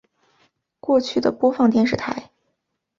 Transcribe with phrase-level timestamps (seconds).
[0.79, 2.31] 过去的播放电视台